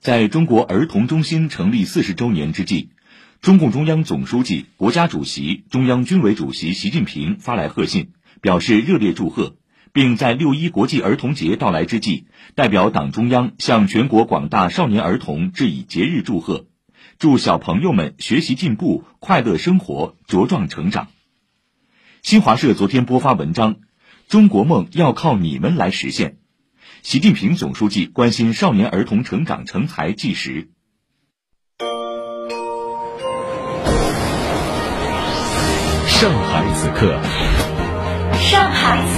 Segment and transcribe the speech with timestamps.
[0.00, 2.90] 在中国儿童中心成立四十周年之际，
[3.40, 9.56] 中共中央总书记、国家主席、中央军委主席习近平发来贺信，表示热烈祝贺，
[9.92, 16.66] 并在六一国际儿童节到来之际，代表党中央向全国广大少年儿童致以节日祝贺，
[17.18, 21.08] 祝小朋友们学习进步、快乐生活、茁壮成长。
[22.22, 23.74] 新华社昨天播发文章，
[24.28, 26.30] 《中国梦要靠你们来实现》。
[27.02, 30.68] 习近平总书记关心少年儿童成长成才纪实。
[36.06, 37.20] 上海此刻，
[38.34, 39.17] 上海此